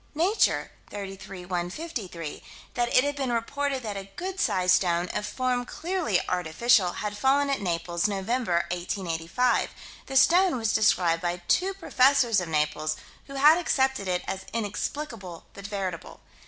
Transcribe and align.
Nature, 0.15 0.71
33 0.89 1.45
153: 1.45 2.41
That 2.73 2.91
it 2.91 3.03
had 3.03 3.15
been 3.15 3.31
reported 3.31 3.83
that 3.83 3.95
a 3.97 4.09
good 4.15 4.39
sized 4.39 4.73
stone, 4.77 5.07
of 5.09 5.27
form 5.27 5.63
clearly 5.63 6.19
artificial, 6.27 6.93
had 6.93 7.15
fallen 7.15 7.51
at 7.51 7.61
Naples, 7.61 8.07
November, 8.07 8.65
1885. 8.71 9.69
The 10.07 10.17
stone 10.17 10.57
was 10.57 10.73
described 10.73 11.21
by 11.21 11.43
two 11.47 11.75
professors 11.75 12.41
of 12.41 12.49
Naples, 12.49 12.97
who 13.27 13.35
had 13.35 13.59
accepted 13.59 14.07
it 14.07 14.23
as 14.27 14.47
inexplicable 14.53 15.45
but 15.53 15.67
veritable. 15.67 16.21